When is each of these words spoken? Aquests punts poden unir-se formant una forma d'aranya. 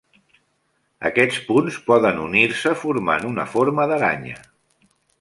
Aquests 1.09 1.37
punts 1.51 1.77
poden 1.91 2.23
unir-se 2.23 2.75
formant 2.87 3.31
una 3.31 3.49
forma 3.55 3.89
d'aranya. 3.93 4.47